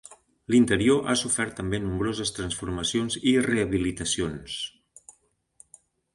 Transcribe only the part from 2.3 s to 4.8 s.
transformacions i rehabilitacions.